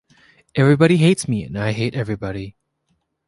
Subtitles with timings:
[0.55, 2.55] Everybody hates me, and I hate everybody!